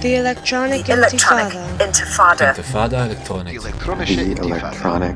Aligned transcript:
The 0.00 0.14
Electronic 0.14 0.86
the 0.86 0.94
Intifada. 0.94 1.76
Intifada 2.54 3.04
Electronic. 3.04 3.52
The 3.52 3.58
Electronic 3.58 4.08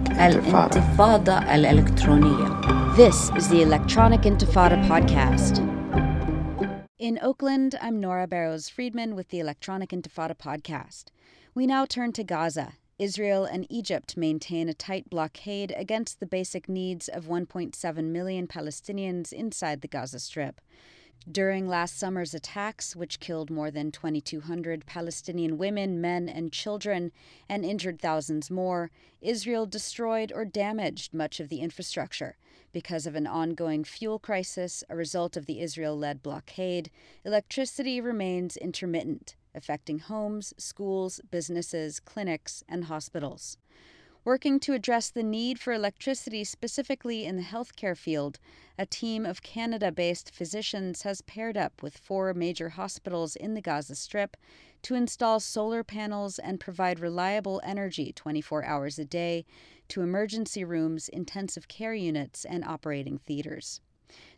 Intifada. 0.00 0.72
Intifada 0.72 0.96
This 2.94 3.30
is 3.34 3.48
the 3.48 3.62
Electronic 3.62 4.20
Intifada 4.20 4.86
podcast. 4.86 5.60
In 6.98 7.18
Oakland, 7.22 7.78
I'm 7.80 7.98
Nora 7.98 8.26
Barrows 8.26 8.68
Friedman 8.68 9.16
with 9.16 9.30
the 9.30 9.40
Electronic 9.40 9.88
Intifada 9.88 10.36
podcast. 10.36 11.04
We 11.54 11.66
now 11.66 11.86
turn 11.86 12.12
to 12.12 12.22
Gaza. 12.22 12.74
Israel 12.98 13.46
and 13.46 13.66
Egypt 13.70 14.18
maintain 14.18 14.68
a 14.68 14.74
tight 14.74 15.08
blockade 15.08 15.72
against 15.78 16.20
the 16.20 16.26
basic 16.26 16.68
needs 16.68 17.08
of 17.08 17.24
1.7 17.24 18.04
million 18.04 18.46
Palestinians 18.46 19.32
inside 19.32 19.80
the 19.80 19.88
Gaza 19.88 20.20
Strip. 20.20 20.60
During 21.30 21.66
last 21.66 21.98
summer's 21.98 22.34
attacks, 22.34 22.94
which 22.94 23.18
killed 23.18 23.48
more 23.48 23.70
than 23.70 23.90
2,200 23.90 24.84
Palestinian 24.84 25.56
women, 25.56 25.98
men, 25.98 26.28
and 26.28 26.52
children, 26.52 27.12
and 27.48 27.64
injured 27.64 27.98
thousands 27.98 28.50
more, 28.50 28.90
Israel 29.22 29.64
destroyed 29.64 30.32
or 30.34 30.44
damaged 30.44 31.14
much 31.14 31.40
of 31.40 31.48
the 31.48 31.60
infrastructure. 31.60 32.36
Because 32.72 33.06
of 33.06 33.14
an 33.14 33.26
ongoing 33.26 33.84
fuel 33.84 34.18
crisis, 34.18 34.84
a 34.90 34.96
result 34.96 35.34
of 35.34 35.46
the 35.46 35.62
Israel 35.62 35.96
led 35.96 36.22
blockade, 36.22 36.90
electricity 37.24 38.02
remains 38.02 38.58
intermittent, 38.58 39.34
affecting 39.54 40.00
homes, 40.00 40.52
schools, 40.58 41.22
businesses, 41.30 42.00
clinics, 42.00 42.62
and 42.68 42.84
hospitals. 42.84 43.56
Working 44.26 44.58
to 44.60 44.72
address 44.72 45.10
the 45.10 45.22
need 45.22 45.60
for 45.60 45.74
electricity 45.74 46.44
specifically 46.44 47.26
in 47.26 47.36
the 47.36 47.42
healthcare 47.42 47.94
field, 47.94 48.38
a 48.78 48.86
team 48.86 49.26
of 49.26 49.42
Canada 49.42 49.92
based 49.92 50.34
physicians 50.34 51.02
has 51.02 51.20
paired 51.20 51.58
up 51.58 51.82
with 51.82 51.98
four 51.98 52.32
major 52.32 52.70
hospitals 52.70 53.36
in 53.36 53.52
the 53.52 53.60
Gaza 53.60 53.94
Strip 53.94 54.38
to 54.80 54.94
install 54.94 55.40
solar 55.40 55.84
panels 55.84 56.38
and 56.38 56.58
provide 56.58 57.00
reliable 57.00 57.60
energy 57.64 58.14
24 58.14 58.64
hours 58.64 58.98
a 58.98 59.04
day 59.04 59.44
to 59.88 60.00
emergency 60.00 60.64
rooms, 60.64 61.10
intensive 61.10 61.68
care 61.68 61.92
units, 61.92 62.46
and 62.46 62.64
operating 62.64 63.18
theaters. 63.18 63.82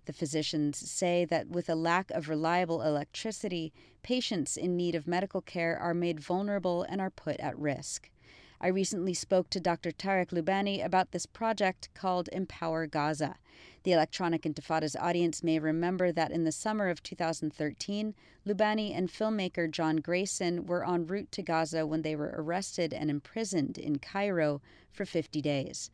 The 0.07 0.13
physicians 0.13 0.79
say 0.79 1.25
that 1.27 1.47
with 1.49 1.69
a 1.69 1.77
lack 1.77 2.11
of 2.11 2.29
reliable 2.29 2.83
electricity, 2.83 3.73
patients 4.03 4.57
in 4.57 4.77
need 4.77 4.97
of 4.97 5.07
medical 5.07 5.43
care 5.43 5.79
are 5.79 5.95
made 5.95 6.19
vulnerable 6.19 6.83
and 6.83 7.01
are 7.01 7.11
put 7.11 7.39
at 7.39 7.57
risk. 7.57 8.11
I 8.59 8.69
recently 8.69 9.13
spoke 9.13 9.51
to 9.51 9.61
Dr. 9.61 9.91
Tarek 9.91 10.31
Loubani 10.31 10.83
about 10.83 11.11
this 11.11 11.27
project 11.27 11.91
called 11.93 12.31
Empower 12.33 12.87
Gaza. 12.87 13.37
The 13.83 13.93
Electronic 13.93 14.43
Intifada's 14.43 14.97
audience 14.97 15.43
may 15.43 15.59
remember 15.59 16.11
that 16.11 16.31
in 16.31 16.45
the 16.45 16.53
summer 16.53 16.89
of 16.89 17.03
2013, 17.03 18.15
Loubani 18.47 18.97
and 18.97 19.11
filmmaker 19.11 19.71
John 19.71 20.01
Greyson 20.01 20.67
were 20.67 20.89
en 20.89 21.07
route 21.07 21.31
to 21.33 21.43
Gaza 21.43 21.87
when 21.87 22.01
they 22.01 22.17
were 22.17 22.35
arrested 22.35 22.95
and 22.95 23.11
imprisoned 23.11 23.77
in 23.77 23.99
Cairo 23.99 24.63
for 24.91 25.05
50 25.05 25.43
days. 25.43 25.91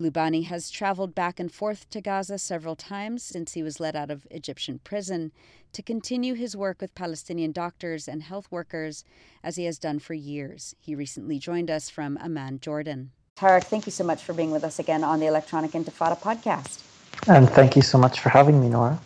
Loubani 0.00 0.46
has 0.46 0.70
traveled 0.70 1.14
back 1.14 1.40
and 1.40 1.50
forth 1.50 1.90
to 1.90 2.00
Gaza 2.00 2.38
several 2.38 2.76
times 2.76 3.22
since 3.22 3.54
he 3.54 3.62
was 3.62 3.80
let 3.80 3.96
out 3.96 4.10
of 4.10 4.26
Egyptian 4.30 4.78
prison 4.84 5.32
to 5.72 5.82
continue 5.82 6.34
his 6.34 6.56
work 6.56 6.80
with 6.80 6.94
Palestinian 6.94 7.52
doctors 7.52 8.06
and 8.06 8.22
health 8.22 8.46
workers, 8.50 9.04
as 9.42 9.56
he 9.56 9.64
has 9.64 9.78
done 9.78 9.98
for 9.98 10.14
years. 10.14 10.74
He 10.78 10.94
recently 10.94 11.38
joined 11.38 11.70
us 11.70 11.90
from 11.90 12.16
Amman, 12.18 12.60
Jordan. 12.60 13.10
Tarek, 13.36 13.64
thank 13.64 13.86
you 13.86 13.92
so 13.92 14.04
much 14.04 14.22
for 14.22 14.32
being 14.32 14.50
with 14.50 14.64
us 14.64 14.78
again 14.78 15.04
on 15.04 15.20
the 15.20 15.26
Electronic 15.26 15.72
Intifada 15.72 16.18
podcast. 16.18 16.82
And 17.28 17.48
thank 17.50 17.76
you 17.76 17.82
so 17.82 17.98
much 17.98 18.20
for 18.20 18.28
having 18.30 18.60
me, 18.60 18.68
Nora. 18.68 18.98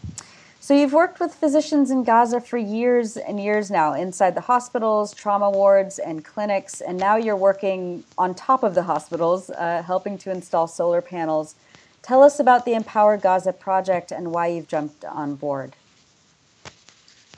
So, 0.62 0.74
you've 0.74 0.92
worked 0.92 1.18
with 1.18 1.34
physicians 1.34 1.90
in 1.90 2.04
Gaza 2.04 2.40
for 2.40 2.56
years 2.56 3.16
and 3.16 3.40
years 3.40 3.68
now, 3.68 3.94
inside 3.94 4.36
the 4.36 4.42
hospitals, 4.42 5.12
trauma 5.12 5.50
wards, 5.50 5.98
and 5.98 6.24
clinics, 6.24 6.80
and 6.80 6.96
now 6.96 7.16
you're 7.16 7.34
working 7.34 8.04
on 8.16 8.32
top 8.36 8.62
of 8.62 8.76
the 8.76 8.84
hospitals, 8.84 9.50
uh, 9.50 9.82
helping 9.84 10.16
to 10.18 10.30
install 10.30 10.68
solar 10.68 11.00
panels. 11.00 11.56
Tell 12.02 12.22
us 12.22 12.38
about 12.38 12.64
the 12.64 12.74
Empower 12.74 13.16
Gaza 13.16 13.52
project 13.52 14.12
and 14.12 14.30
why 14.30 14.46
you've 14.46 14.68
jumped 14.68 15.04
on 15.04 15.34
board. 15.34 15.74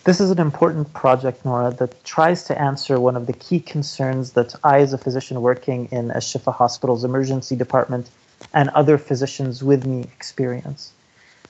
This 0.05 0.21
is 0.21 0.31
an 0.31 0.39
important 0.39 0.93
project, 0.93 1.47
Nora, 1.47 1.71
that 1.71 2.05
tries 2.05 2.45
to 2.45 2.61
answer 2.61 3.01
one 3.01 3.17
of 3.17 3.27
the 3.27 3.33
key 3.33 3.59
concerns 3.59 4.33
that 4.33 4.55
I, 4.65 4.81
as 4.81 4.93
a 4.93 4.99
physician 4.99 5.41
working 5.41 5.89
in 5.91 6.11
al-Shifa 6.11 6.53
Hospital's 6.53 7.05
emergency 7.05 7.57
department, 7.57 8.11
and 8.53 8.69
other 8.75 8.99
physicians 8.99 9.65
with 9.65 9.87
me 9.87 10.03
experience. 10.03 10.93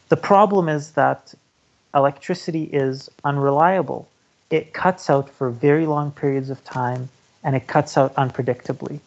The 0.09 0.17
problem 0.17 0.69
is 0.69 0.93
that 0.93 1.35
electricity 1.95 2.65
is 2.65 3.09
unreliable. 3.25 4.09
It 4.51 4.73
cuts 4.73 5.09
out 5.09 5.31
for 5.31 5.51
very 5.51 5.87
long 5.87 6.11
periods 6.11 6.51
of 6.51 6.63
time 6.65 7.09
and 7.43 7.55
it 7.55 7.67
cuts 7.67 7.97
out 7.97 8.15
unpredictably. 8.15 9.01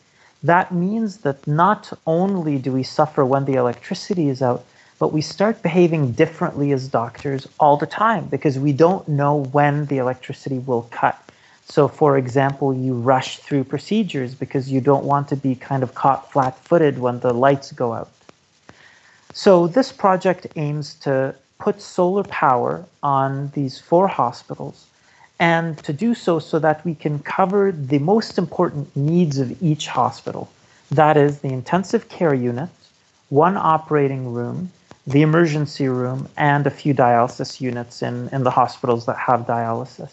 That 0.44 0.74
means 0.74 1.18
that 1.18 1.47
not 1.47 1.92
only 2.06 2.58
do 2.58 2.72
we 2.72 2.84
suffer 2.84 3.26
when 3.26 3.46
the 3.46 3.56
electricity 3.56 4.30
is 4.30 4.42
out, 4.42 4.64
but 5.00 5.14
we 5.14 5.22
start 5.22 5.62
behaving 5.62 6.14
differently 6.14 6.72
as 6.72 6.88
doctors 6.88 7.47
all 7.59 7.78
the 7.78 7.86
time 7.86 8.26
because 8.26 8.58
we 8.58 8.74
don't 8.74 9.08
know 9.08 9.44
when 9.52 9.86
the 9.88 9.97
electricity 9.97 10.59
will 10.59 10.88
cut. 10.92 11.22
So, 11.66 11.88
for 11.88 12.18
example, 12.18 12.74
you 12.74 12.94
rush 12.94 13.40
through 13.40 13.66
procedures 13.66 14.34
because 14.34 14.72
you 14.72 14.80
don't 14.80 15.03
want 15.03 15.28
to 15.30 15.36
be 15.36 15.53
kind 15.53 15.84
of 15.84 15.94
caught 15.94 16.31
flat 16.31 16.58
footed 16.64 16.97
when 16.97 17.20
the 17.20 17.34
lights 17.34 17.72
go 17.72 17.94
out. 17.94 18.09
So, 19.34 19.68
this 19.68 19.92
project 19.92 20.47
aims 20.56 20.96
to 21.02 21.36
put 21.59 21.81
solar 21.81 22.23
power 22.23 22.85
on 23.01 23.51
these 23.53 23.79
four 23.79 24.07
hospitals 24.07 24.88
and 25.40 25.78
to 25.84 25.94
do 25.94 26.13
so 26.13 26.40
so 26.40 26.59
that 26.59 26.84
we 26.84 26.95
can 26.95 27.19
cover 27.19 27.72
the 27.72 28.00
most 28.00 28.38
important 28.38 28.95
needs 28.95 29.38
of 29.38 29.62
each 29.62 29.88
hospital. 29.88 30.50
That 30.91 31.17
is 31.17 31.40
the 31.40 31.50
intensive 31.50 32.09
care 32.09 32.34
unit, 32.34 32.69
one 33.29 33.57
operating 33.57 34.34
room, 34.34 34.72
the 35.06 35.22
emergency 35.22 35.88
room, 35.88 36.28
and 36.38 36.66
a 36.66 36.72
few 36.72 36.94
dialysis 36.94 37.62
units 37.62 38.01
in, 38.01 38.29
in 38.29 38.44
the 38.44 38.51
hospitals 38.51 39.06
that 39.06 39.17
have 39.17 39.41
dialysis. 39.41 40.12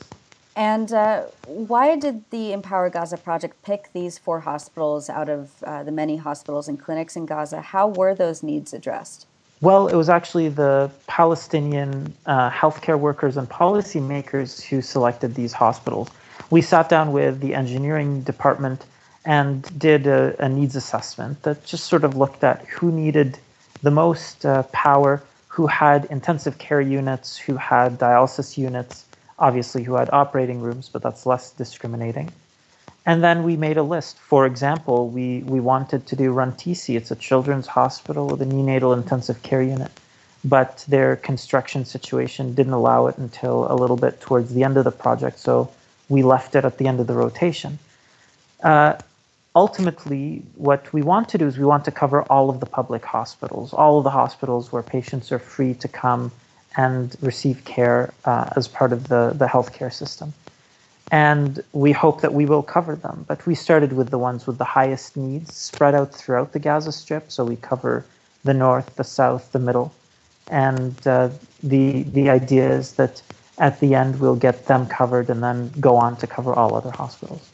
And 0.56 0.93
uh, 0.93 1.22
why 1.47 1.97
did 1.97 2.31
the 2.31 2.53
Empower 2.53 2.88
Gaza 2.88 3.16
project 3.16 3.60
pick 3.62 3.93
these 3.93 4.19
four 4.19 4.41
hospitals 4.41 5.10
out 5.10 5.28
of 5.28 5.62
uh, 5.65 5.83
the 5.83 5.91
many 5.91 6.16
hospitals 6.16 6.69
and 6.69 6.78
clinics 6.78 7.16
in 7.16 7.27
Gaza? 7.27 7.60
How 7.60 7.88
were 7.88 8.15
those 8.15 8.43
needs 8.43 8.72
addressed? 8.72 9.27
Well, 9.65 9.89
it 9.89 9.97
was 9.97 10.11
actually 10.11 10.51
the 10.51 10.91
Palestinian 11.07 12.13
uh, 12.27 12.51
healthcare 12.51 12.99
workers 12.99 13.39
and 13.39 13.49
policymakers 13.49 14.61
who 14.61 14.83
selected 14.83 15.35
these 15.35 15.55
hospitals. 15.55 16.11
We 16.51 16.61
sat 16.61 16.91
down 16.91 17.13
with 17.13 17.41
the 17.41 17.55
engineering 17.55 18.21
department 18.25 18.85
and 19.25 19.63
did 19.79 20.07
a, 20.07 20.37
a 20.39 20.51
needs 20.51 20.77
assessment 20.77 21.43
that 21.45 21.65
just 21.65 21.85
sort 21.85 22.05
of 22.05 22.15
looked 22.15 22.45
at 22.45 22.67
who 22.67 22.93
needed 22.93 23.39
the 23.81 23.91
most 23.91 24.45
uh, 24.45 24.65
power, 24.65 25.23
who 25.49 25.67
had 25.67 26.05
intensive 26.11 26.59
care 26.59 26.83
units, 26.83 27.39
who 27.39 27.57
had 27.57 27.99
dialysis 27.99 28.59
units, 28.59 29.07
obviously 29.39 29.83
who 29.83 29.95
had 29.95 30.11
operating 30.13 30.61
rooms, 30.61 30.91
but 30.93 31.01
that's 31.01 31.25
less 31.25 31.53
discriminating. 31.53 32.31
And 33.06 33.22
then 33.22 33.42
we 33.42 33.56
made 33.56 33.76
a 33.76 33.82
list. 33.82 34.19
For 34.19 34.47
example, 34.47 35.09
we, 35.09 35.41
we 35.41 35.60
wanted 35.60 36.06
to 36.06 36.16
do 36.16 36.32
Rantisi. 36.32 36.97
It's 36.97 37.10
a 37.10 37.16
children's 37.16 37.66
hospital 37.66 38.26
with 38.26 38.41
a 38.41 38.47
neonatal 38.47 38.97
intensive 38.97 39.42
care 39.42 39.62
unit. 39.62 39.91
But 40.44 40.84
their 40.88 41.16
construction 41.16 41.84
situation 41.84 42.54
didn't 42.54 42.72
allow 42.72 43.06
it 43.06 43.19
until 43.19 43.70
a 43.70 43.76
little 43.76 43.97
bit 43.97 44.20
towards 44.20 44.54
the 44.54 44.65
end 44.65 44.76
of 44.76 44.84
the 44.84 44.91
project. 44.91 45.38
So 45.38 45.70
we 46.09 46.22
left 46.22 46.54
it 46.54 46.65
at 46.65 46.78
the 46.78 46.87
end 46.87 47.00
of 47.00 47.06
the 47.06 47.15
rotation. 47.15 47.78
Uh, 48.62 48.94
ultimately, 49.54 50.42
what 50.56 50.92
we 50.92 51.03
want 51.03 51.28
to 51.31 51.38
do 51.38 51.47
is 51.47 51.59
we 51.59 51.65
want 51.65 51.84
to 51.84 51.91
cover 51.91 52.22
all 52.22 52.50
of 52.50 52.60
the 52.60 52.66
public 52.66 53.04
hospitals, 53.04 53.72
all 53.72 53.98
of 53.98 54.04
the 54.04 54.10
hospitals 54.10 54.72
where 54.72 54.82
patients 54.82 55.31
are 55.32 55.38
free 55.38 55.75
to 55.75 55.88
come 55.88 56.32
and 56.76 57.16
receive 57.21 57.65
care 57.65 58.12
uh, 58.25 58.50
as 58.56 58.66
part 58.66 58.92
of 58.92 59.09
the, 59.09 59.32
the 59.36 59.47
healthcare 59.47 59.92
system. 59.92 60.32
And 61.15 61.63
we 61.73 61.93
hope 61.93 62.23
that 62.23 62.34
we 62.34 62.45
will 62.45 62.65
cover 62.65 62.97
them. 62.97 63.25
But 63.28 63.47
we 63.47 63.55
started 63.55 63.93
with 63.93 64.11
the 64.11 64.19
ones 64.19 64.49
with 64.49 64.59
the 64.59 64.65
highest 64.65 65.16
needs 65.16 65.55
spread 65.55 65.95
out 65.95 66.13
throughout 66.13 66.53
the 66.53 66.59
Gaza 66.59 66.91
Strip. 66.91 67.31
So 67.31 67.45
we 67.45 67.55
cover 67.55 68.05
the 68.43 68.53
north, 68.53 68.97
the 68.97 69.05
south, 69.05 69.53
the 69.53 69.61
middle. 69.61 69.95
And 70.51 70.95
uh, 71.07 71.31
the, 71.63 72.03
the 72.03 72.31
idea 72.31 72.69
is 72.69 72.95
that 72.95 73.22
at 73.59 73.78
the 73.78 73.95
end 73.95 74.19
we'll 74.19 74.34
get 74.34 74.66
them 74.66 74.89
covered 74.89 75.31
and 75.31 75.41
then 75.41 75.71
go 75.78 75.95
on 75.95 76.16
to 76.16 76.27
cover 76.27 76.53
all 76.53 76.75
other 76.75 76.91
hospitals. 76.91 77.49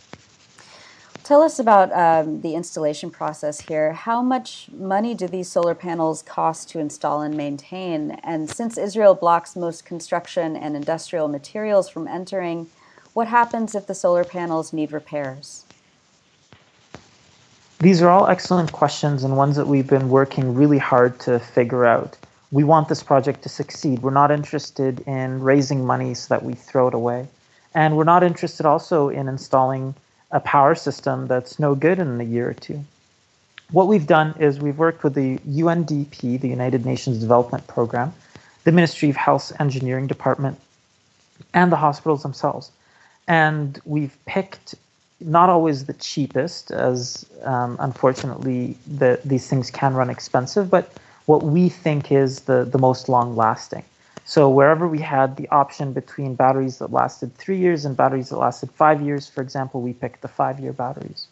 Tell 1.22 1.42
us 1.42 1.58
about 1.58 1.92
um, 1.92 2.40
the 2.40 2.54
installation 2.54 3.10
process 3.10 3.60
here. 3.60 3.92
How 3.92 4.22
much 4.22 4.70
money 4.72 5.12
do 5.14 5.28
these 5.28 5.48
solar 5.48 5.74
panels 5.74 6.22
cost 6.22 6.70
to 6.70 6.78
install 6.78 7.20
and 7.20 7.36
maintain? 7.36 8.12
And 8.24 8.48
since 8.48 8.78
Israel 8.78 9.14
blocks 9.14 9.54
most 9.54 9.84
construction 9.84 10.56
and 10.56 10.74
industrial 10.74 11.28
materials 11.28 11.90
from 11.90 12.08
entering, 12.08 12.70
what 13.14 13.28
happens 13.28 13.74
if 13.74 13.86
the 13.86 13.94
solar 13.94 14.24
panels 14.24 14.72
need 14.72 14.92
repairs? 14.92 15.64
These 17.78 18.02
are 18.02 18.10
all 18.10 18.26
excellent 18.26 18.72
questions 18.72 19.24
and 19.24 19.36
ones 19.36 19.56
that 19.56 19.66
we've 19.66 19.86
been 19.86 20.10
working 20.10 20.54
really 20.54 20.78
hard 20.78 21.18
to 21.20 21.38
figure 21.38 21.86
out. 21.86 22.16
We 22.52 22.62
want 22.62 22.88
this 22.88 23.02
project 23.02 23.42
to 23.44 23.48
succeed. 23.48 24.02
We're 24.02 24.10
not 24.10 24.30
interested 24.30 25.00
in 25.06 25.40
raising 25.40 25.86
money 25.86 26.14
so 26.14 26.34
that 26.34 26.44
we 26.44 26.54
throw 26.54 26.88
it 26.88 26.94
away. 26.94 27.26
And 27.74 27.96
we're 27.96 28.04
not 28.04 28.22
interested 28.22 28.66
also 28.66 29.08
in 29.08 29.28
installing 29.28 29.94
a 30.30 30.40
power 30.40 30.74
system 30.74 31.26
that's 31.26 31.58
no 31.58 31.74
good 31.74 31.98
in 31.98 32.20
a 32.20 32.24
year 32.24 32.50
or 32.50 32.54
two. 32.54 32.84
What 33.72 33.86
we've 33.86 34.06
done 34.06 34.34
is 34.38 34.58
we've 34.60 34.78
worked 34.78 35.04
with 35.04 35.14
the 35.14 35.38
UNDP, 35.38 36.40
the 36.40 36.48
United 36.48 36.84
Nations 36.84 37.18
Development 37.18 37.66
Program, 37.66 38.12
the 38.64 38.72
Ministry 38.72 39.10
of 39.10 39.16
Health's 39.16 39.52
Engineering 39.60 40.06
Department, 40.06 40.58
and 41.54 41.70
the 41.70 41.76
hospitals 41.76 42.22
themselves. 42.22 42.72
And 43.30 43.80
we've 43.84 44.16
picked 44.26 44.74
not 45.20 45.48
always 45.48 45.84
the 45.84 45.92
cheapest, 45.92 46.72
as 46.72 47.24
um, 47.44 47.76
unfortunately 47.78 48.76
the, 48.88 49.20
these 49.24 49.46
things 49.46 49.70
can 49.70 49.94
run 49.94 50.10
expensive, 50.10 50.68
but 50.68 50.92
what 51.26 51.44
we 51.44 51.68
think 51.68 52.10
is 52.10 52.40
the, 52.40 52.64
the 52.64 52.78
most 52.78 53.08
long 53.08 53.36
lasting. 53.36 53.84
So 54.24 54.50
wherever 54.50 54.88
we 54.88 54.98
had 54.98 55.36
the 55.36 55.48
option 55.50 55.92
between 55.92 56.34
batteries 56.34 56.78
that 56.78 56.92
lasted 56.92 57.32
three 57.36 57.58
years 57.58 57.84
and 57.84 57.96
batteries 57.96 58.30
that 58.30 58.38
lasted 58.38 58.68
five 58.72 59.00
years, 59.00 59.28
for 59.28 59.42
example, 59.42 59.80
we 59.80 59.92
picked 59.92 60.22
the 60.22 60.28
five-year 60.28 60.72
batteries. 60.72 61.28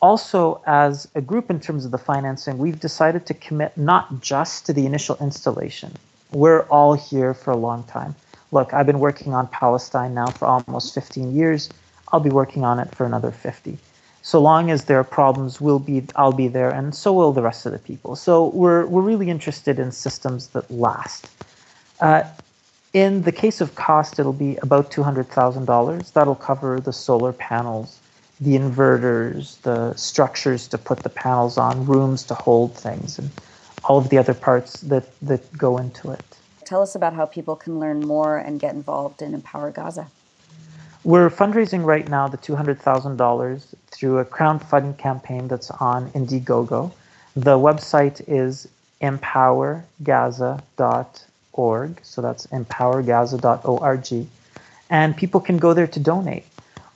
Also, 0.00 0.62
as 0.66 1.06
a 1.14 1.20
group 1.20 1.50
in 1.50 1.60
terms 1.60 1.84
of 1.84 1.90
the 1.90 1.98
financing, 1.98 2.56
we've 2.56 2.80
decided 2.80 3.26
to 3.26 3.34
commit 3.34 3.76
not 3.76 4.22
just 4.22 4.64
to 4.66 4.72
the 4.72 4.86
initial 4.86 5.18
installation. 5.20 5.92
We're 6.32 6.62
all 6.62 6.94
here 6.94 7.34
for 7.34 7.50
a 7.50 7.56
long 7.56 7.84
time. 7.84 8.14
Look, 8.54 8.72
I've 8.72 8.86
been 8.86 9.00
working 9.00 9.34
on 9.34 9.48
Palestine 9.48 10.14
now 10.14 10.28
for 10.28 10.46
almost 10.46 10.94
15 10.94 11.36
years. 11.36 11.68
I'll 12.10 12.20
be 12.20 12.30
working 12.30 12.64
on 12.64 12.78
it 12.78 12.94
for 12.94 13.04
another 13.04 13.30
50 13.30 13.78
so 14.24 14.40
long 14.40 14.70
as 14.70 14.84
there 14.84 14.98
are 14.98 15.04
problems, 15.04 15.60
we'll 15.60 15.78
be, 15.78 16.02
I'll 16.16 16.32
be 16.32 16.48
there, 16.48 16.70
and 16.70 16.94
so 16.94 17.12
will 17.12 17.34
the 17.34 17.42
rest 17.42 17.66
of 17.66 17.72
the 17.72 17.78
people. 17.78 18.16
So 18.16 18.48
we're, 18.54 18.86
we're 18.86 19.02
really 19.02 19.28
interested 19.28 19.78
in 19.78 19.92
systems 19.92 20.48
that 20.48 20.68
last. 20.70 21.28
Uh, 22.00 22.22
in 22.94 23.20
the 23.20 23.32
case 23.32 23.60
of 23.60 23.74
cost, 23.74 24.18
it'll 24.18 24.32
be 24.32 24.56
about 24.62 24.90
$200,000. 24.90 26.12
That'll 26.14 26.34
cover 26.36 26.80
the 26.80 26.92
solar 26.92 27.34
panels, 27.34 28.00
the 28.40 28.56
inverters, 28.56 29.60
the 29.60 29.92
structures 29.92 30.68
to 30.68 30.78
put 30.78 31.00
the 31.00 31.10
panels 31.10 31.58
on, 31.58 31.84
rooms 31.84 32.22
to 32.24 32.34
hold 32.34 32.74
things, 32.74 33.18
and 33.18 33.30
all 33.84 33.98
of 33.98 34.08
the 34.08 34.16
other 34.16 34.32
parts 34.32 34.80
that, 34.80 35.04
that 35.20 35.52
go 35.58 35.76
into 35.76 36.10
it. 36.10 36.24
Tell 36.64 36.82
us 36.82 36.94
about 36.94 37.14
how 37.14 37.26
people 37.26 37.56
can 37.56 37.78
learn 37.78 38.00
more 38.00 38.38
and 38.38 38.58
get 38.58 38.74
involved 38.74 39.20
in 39.22 39.34
Empower 39.34 39.70
Gaza. 39.70 40.08
We're 41.04 41.28
fundraising 41.28 41.84
right 41.84 42.08
now 42.08 42.28
the 42.28 42.38
$200,000 42.38 43.74
through 43.88 44.18
a 44.18 44.24
crowdfunding 44.24 44.96
campaign 44.96 45.48
that's 45.48 45.70
on 45.70 46.10
Indiegogo. 46.12 46.92
The 47.36 47.58
website 47.58 48.22
is 48.26 48.66
empowergaza.org. 49.02 52.00
So 52.02 52.22
that's 52.22 52.46
empowergaza.org. 52.46 54.26
And 54.90 55.16
people 55.16 55.40
can 55.40 55.58
go 55.58 55.74
there 55.74 55.86
to 55.86 56.00
donate. 56.00 56.44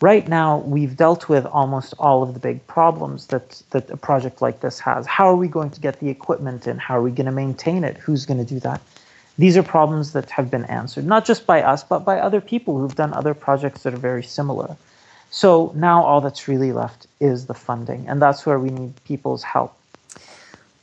Right 0.00 0.28
now, 0.28 0.58
we've 0.58 0.96
dealt 0.96 1.28
with 1.28 1.44
almost 1.44 1.92
all 1.98 2.22
of 2.22 2.32
the 2.32 2.40
big 2.40 2.64
problems 2.68 3.26
that, 3.26 3.60
that 3.70 3.90
a 3.90 3.96
project 3.96 4.40
like 4.40 4.60
this 4.60 4.78
has. 4.78 5.06
How 5.06 5.28
are 5.28 5.36
we 5.36 5.48
going 5.48 5.70
to 5.70 5.80
get 5.80 5.98
the 5.98 6.08
equipment 6.08 6.68
in? 6.68 6.78
How 6.78 6.96
are 6.96 7.02
we 7.02 7.10
going 7.10 7.26
to 7.26 7.32
maintain 7.32 7.82
it? 7.82 7.96
Who's 7.96 8.24
going 8.24 8.38
to 8.38 8.44
do 8.44 8.60
that? 8.60 8.80
These 9.38 9.56
are 9.56 9.62
problems 9.62 10.12
that 10.12 10.30
have 10.30 10.50
been 10.50 10.64
answered, 10.64 11.06
not 11.06 11.24
just 11.24 11.46
by 11.46 11.62
us, 11.62 11.84
but 11.84 12.00
by 12.00 12.18
other 12.18 12.40
people 12.40 12.78
who've 12.78 12.94
done 12.94 13.14
other 13.14 13.34
projects 13.34 13.84
that 13.84 13.94
are 13.94 13.98
very 13.98 14.24
similar. 14.24 14.76
So 15.30 15.72
now 15.76 16.02
all 16.02 16.20
that's 16.20 16.48
really 16.48 16.72
left 16.72 17.06
is 17.20 17.46
the 17.46 17.54
funding, 17.54 18.08
and 18.08 18.20
that's 18.20 18.44
where 18.44 18.58
we 18.58 18.70
need 18.70 18.92
people's 19.04 19.44
help. 19.44 19.74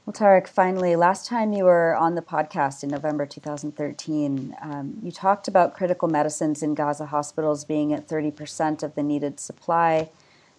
Well, 0.06 0.13
Tarek, 0.13 0.48
finally, 0.48 0.96
last 0.96 1.25
time 1.25 1.52
you 1.52 1.63
were 1.63 1.96
on 1.96 2.13
the 2.13 2.22
podcast 2.22 2.84
in 2.84 2.90
November 2.90 3.25
2013, 3.25 4.56
um, 4.62 5.00
you 5.01 5.12
talked 5.12 5.48
about 5.48 5.74
critical 5.74 6.08
medicines 6.08 6.62
in 6.62 6.75
Gaza 6.75 7.08
hospitals 7.08 7.66
being 7.66 7.92
at 7.92 8.08
30% 8.08 8.84
of 8.84 8.94
the 8.94 9.01
needed 9.01 9.40
supply. 9.40 10.10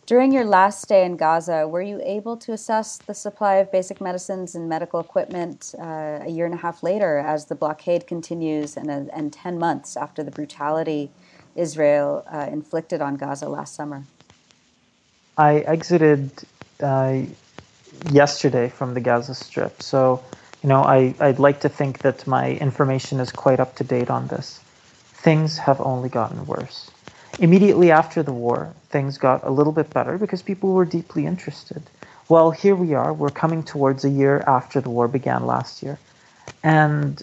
During 0.06 0.30
your 0.30 0.44
last 0.44 0.82
stay 0.82 1.04
in 1.04 1.16
Gaza, 1.16 1.66
were 1.66 1.82
you 1.82 2.00
able 2.04 2.36
to 2.36 2.52
assess 2.52 2.96
the 2.96 3.12
supply 3.12 3.56
of 3.56 3.72
basic 3.72 4.00
medicines 4.00 4.54
and 4.54 4.68
medical 4.68 5.00
equipment 5.00 5.74
uh, 5.80 6.20
a 6.22 6.28
year 6.28 6.44
and 6.44 6.54
a 6.54 6.58
half 6.58 6.84
later 6.84 7.18
as 7.18 7.46
the 7.46 7.56
blockade 7.56 8.06
continues 8.06 8.76
and, 8.76 8.88
uh, 8.88 9.12
and 9.12 9.32
10 9.32 9.58
months 9.58 9.96
after 9.96 10.22
the 10.22 10.30
brutality 10.30 11.10
Israel 11.56 12.24
uh, 12.32 12.46
inflicted 12.52 13.00
on 13.02 13.16
Gaza 13.16 13.48
last 13.48 13.74
summer? 13.74 14.04
I 15.36 15.58
exited 15.58 16.30
uh, 16.80 17.22
yesterday 18.12 18.68
from 18.68 18.94
the 18.94 19.00
Gaza 19.00 19.34
Strip. 19.34 19.82
So, 19.82 20.22
you 20.62 20.68
know, 20.68 20.84
I, 20.84 21.16
I'd 21.18 21.40
like 21.40 21.62
to 21.62 21.68
think 21.68 21.98
that 21.98 22.28
my 22.28 22.52
information 22.52 23.18
is 23.18 23.32
quite 23.32 23.58
up 23.58 23.74
to 23.76 23.84
date 23.84 24.08
on 24.08 24.28
this. 24.28 24.60
Things 25.14 25.58
have 25.58 25.80
only 25.80 26.08
gotten 26.08 26.46
worse. 26.46 26.92
Immediately 27.38 27.90
after 27.90 28.22
the 28.22 28.32
war, 28.32 28.72
things 28.88 29.18
got 29.18 29.44
a 29.44 29.50
little 29.50 29.72
bit 29.72 29.90
better 29.90 30.16
because 30.16 30.42
people 30.42 30.72
were 30.72 30.86
deeply 30.86 31.26
interested. 31.26 31.82
Well, 32.28 32.50
here 32.50 32.74
we 32.74 32.94
are. 32.94 33.12
We're 33.12 33.30
coming 33.30 33.62
towards 33.62 34.04
a 34.04 34.08
year 34.08 34.42
after 34.46 34.80
the 34.80 34.90
war 34.90 35.06
began 35.06 35.46
last 35.46 35.82
year. 35.82 35.98
And 36.62 37.22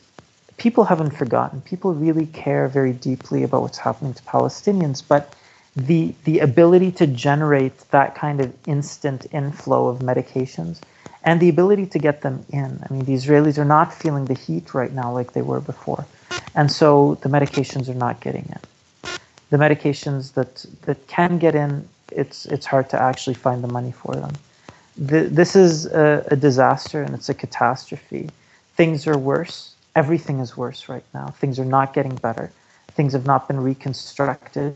people 0.58 0.86
haven't 0.86 1.12
forgotten. 1.12 1.62
People 1.62 1.94
really 1.94 2.28
care 2.28 2.68
very 2.68 2.94
deeply 2.94 3.44
about 3.44 3.64
what's 3.64 3.80
happening 3.80 4.14
to 4.14 4.24
Palestinians. 4.24 5.04
But 5.06 5.36
the 5.76 6.14
the 6.24 6.40
ability 6.40 6.92
to 6.92 7.08
generate 7.08 7.78
that 7.92 8.16
kind 8.16 8.40
of 8.40 8.54
instant 8.68 9.26
inflow 9.32 9.88
of 9.88 10.00
medications 10.00 10.80
and 11.24 11.40
the 11.40 11.50
ability 11.50 11.88
to 11.88 12.00
get 12.00 12.22
them 12.22 12.46
in. 12.50 12.84
I 12.88 12.94
mean, 12.94 13.06
the 13.06 13.14
Israelis 13.14 13.58
are 13.58 13.66
not 13.66 13.94
feeling 13.94 14.26
the 14.26 14.36
heat 14.36 14.74
right 14.74 14.92
now 14.92 15.12
like 15.12 15.34
they 15.34 15.42
were 15.42 15.60
before, 15.60 16.06
and 16.54 16.72
so 16.72 17.18
the 17.22 17.30
medications 17.30 17.90
are 17.90 17.96
not 17.96 18.20
getting 18.20 18.46
in. 18.50 18.60
The 19.54 19.58
medications 19.66 20.34
that 20.38 20.66
that 20.88 21.00
can 21.08 21.38
get 21.46 21.54
in, 21.64 21.88
it's 22.22 22.46
it's 22.56 22.68
hard 22.74 22.88
to 22.94 22.98
actually 23.10 23.38
find 23.46 23.64
the 23.64 23.74
money 23.78 23.94
for 24.02 24.14
them. 24.24 24.34
The, 24.98 25.22
this 25.40 25.56
is 25.56 25.74
a, 25.88 26.26
a 26.36 26.36
disaster 26.36 27.00
and 27.04 27.14
it's 27.18 27.30
a 27.30 27.38
catastrophe. 27.44 28.26
Things 28.80 29.08
are 29.08 29.20
worse. 29.34 29.58
Everything 29.96 30.40
is 30.46 30.58
worse 30.64 30.90
right 30.94 31.08
now. 31.14 31.28
Things 31.42 31.60
are 31.60 31.72
not 31.78 31.94
getting 31.98 32.18
better 32.28 32.48
things 32.96 33.14
have 33.14 33.26
not 33.26 33.48
been 33.48 33.60
reconstructed. 33.60 34.76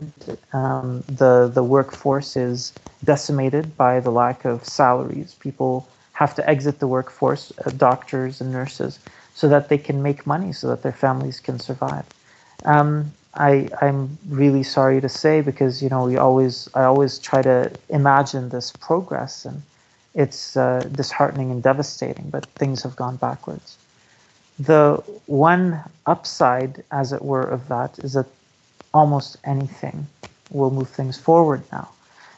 Um, 0.52 1.04
the 1.08 1.50
the 1.52 1.62
workforce 1.62 2.36
is 2.36 2.72
decimated 3.04 3.76
by 3.76 4.00
the 4.00 4.10
lack 4.10 4.44
of 4.44 4.64
salaries. 4.64 5.34
People 5.40 5.88
have 6.12 6.34
to 6.34 6.48
exit 6.50 6.80
the 6.80 6.88
workforce, 6.88 7.52
uh, 7.64 7.70
doctors 7.70 8.40
and 8.40 8.52
nurses, 8.52 8.98
so 9.34 9.48
that 9.48 9.68
they 9.68 9.78
can 9.78 10.02
make 10.02 10.26
money, 10.26 10.52
so 10.52 10.68
that 10.68 10.82
their 10.82 10.92
families 10.92 11.40
can 11.40 11.58
survive. 11.60 12.04
Um, 12.64 13.12
I 13.34 13.68
I'm 13.80 14.18
really 14.28 14.62
sorry 14.62 15.00
to 15.00 15.08
say 15.08 15.40
because 15.40 15.82
you 15.82 15.88
know 15.88 16.04
we 16.04 16.16
always 16.16 16.68
I 16.74 16.84
always 16.84 17.18
try 17.18 17.42
to 17.42 17.70
imagine 17.88 18.48
this 18.48 18.72
progress 18.72 19.44
and 19.44 19.62
it's 20.14 20.56
uh, 20.56 20.88
disheartening 20.94 21.50
and 21.50 21.62
devastating, 21.62 22.30
but 22.30 22.44
things 22.56 22.82
have 22.82 22.96
gone 22.96 23.16
backwards. 23.16 23.76
The 24.58 25.02
one 25.26 25.80
upside, 26.06 26.82
as 26.90 27.12
it 27.12 27.22
were, 27.22 27.42
of 27.42 27.68
that 27.68 27.98
is 28.00 28.14
that 28.14 28.26
almost 28.92 29.36
anything 29.44 30.06
will 30.50 30.70
move 30.70 30.88
things 30.88 31.16
forward 31.16 31.62
now. 31.70 31.88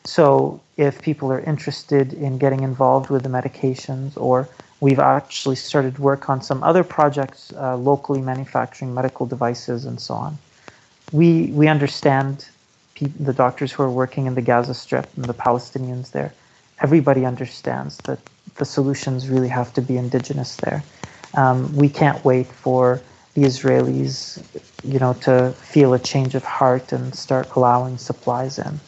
So 0.04 0.60
if 0.76 1.00
people 1.00 1.32
are 1.32 1.40
interested 1.40 2.12
in 2.12 2.36
getting 2.38 2.62
involved 2.62 3.08
with 3.08 3.22
the 3.22 3.28
medications, 3.30 4.16
or 4.16 4.48
we've 4.80 4.98
actually 4.98 5.56
started 5.56 5.98
work 5.98 6.28
on 6.28 6.42
some 6.42 6.62
other 6.62 6.84
projects, 6.84 7.52
uh, 7.56 7.76
locally 7.76 8.20
manufacturing 8.20 8.92
medical 8.92 9.24
devices 9.24 9.84
and 9.86 9.98
so 10.00 10.14
on. 10.14 10.38
We 11.12 11.46
we 11.46 11.68
understand 11.68 12.46
the 13.18 13.32
doctors 13.32 13.72
who 13.72 13.82
are 13.82 13.90
working 13.90 14.26
in 14.26 14.34
the 14.34 14.42
Gaza 14.42 14.74
Strip 14.74 15.08
and 15.16 15.24
the 15.24 15.34
Palestinians 15.34 16.10
there. 16.10 16.32
Everybody 16.80 17.24
understands 17.24 17.96
that 17.98 18.18
the 18.56 18.64
solutions 18.64 19.28
really 19.28 19.48
have 19.48 19.72
to 19.74 19.82
be 19.82 19.96
indigenous 19.96 20.56
there. 20.56 20.82
Um, 21.34 21.74
we 21.74 21.88
can't 21.88 22.22
wait 22.24 22.46
for 22.46 23.00
the 23.34 23.42
Israelis, 23.42 24.42
you 24.84 24.98
know, 24.98 25.14
to 25.22 25.52
feel 25.52 25.94
a 25.94 25.98
change 25.98 26.34
of 26.34 26.44
heart 26.44 26.92
and 26.92 27.14
start 27.14 27.48
allowing 27.56 27.96
supplies 27.96 28.58
in. 28.58 28.80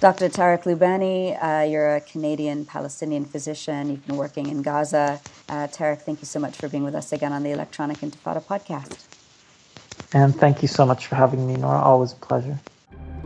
Dr. 0.00 0.30
Tarek 0.30 0.62
Loubani, 0.64 1.36
uh, 1.42 1.62
you're 1.64 1.96
a 1.96 2.00
Canadian 2.00 2.64
Palestinian 2.64 3.26
physician. 3.26 3.90
You've 3.90 4.06
been 4.06 4.16
working 4.16 4.48
in 4.48 4.62
Gaza. 4.62 5.20
Uh, 5.48 5.66
Tarek, 5.66 6.00
thank 6.00 6.20
you 6.20 6.26
so 6.26 6.40
much 6.40 6.56
for 6.56 6.68
being 6.68 6.84
with 6.84 6.94
us 6.94 7.12
again 7.12 7.34
on 7.34 7.42
the 7.42 7.50
Electronic 7.50 7.98
Intifada 7.98 8.42
podcast. 8.42 9.19
And 10.12 10.34
thank 10.34 10.62
you 10.62 10.68
so 10.68 10.84
much 10.84 11.06
for 11.06 11.14
having 11.14 11.46
me, 11.46 11.56
Nora. 11.56 11.80
Always 11.80 12.12
a 12.12 12.16
pleasure. 12.16 12.58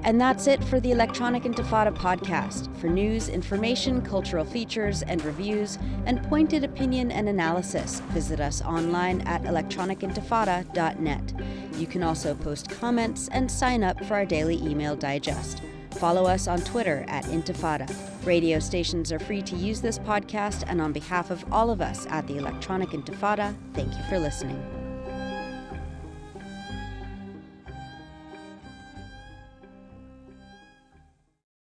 And 0.05 0.21
that's 0.21 0.47
it 0.47 0.63
for 0.63 0.81
the 0.81 0.91
Electronic 0.91 1.45
Intifada 1.45 1.97
podcast. 1.97 2.75
For 2.77 2.89
news, 2.89 3.31
information, 3.31 4.03
cultural 4.03 4.45
features, 4.45 5.01
and 5.03 5.25
reviews, 5.25 5.79
and 6.05 6.23
pointed 6.25 6.63
opinion 6.63 7.11
and 7.11 7.27
analysis, 7.27 8.01
visit 8.11 8.39
us 8.39 8.61
online 8.61 9.23
at 9.23 9.45
electronicintifada.net. 9.45 11.33
You 11.79 11.87
can 11.87 12.03
also 12.03 12.35
post 12.35 12.69
comments 12.69 13.29
and 13.29 13.51
sign 13.51 13.83
up 13.83 14.05
for 14.05 14.15
our 14.15 14.27
daily 14.27 14.57
email 14.57 14.95
digest. 14.95 15.63
Follow 15.93 16.27
us 16.27 16.49
on 16.49 16.61
Twitter 16.61 17.07
at 17.09 17.25
Intifada. 17.27 17.91
Radio 18.27 18.59
stations 18.59 19.11
are 19.11 19.19
free 19.19 19.41
to 19.41 19.57
use 19.57 19.81
this 19.81 19.99
podcast, 19.99 20.65
and 20.67 20.83
on 20.83 20.93
behalf 20.93 21.31
of 21.31 21.51
all 21.51 21.71
of 21.71 21.81
us 21.81 22.07
at 22.11 22.27
the 22.27 22.37
Electronic 22.37 22.91
Intifada, 22.91 23.55
thank 23.73 23.91
you 23.97 24.03
for 24.11 24.19
listening. 24.19 24.84